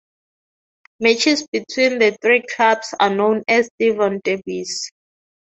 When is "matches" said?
0.99-1.45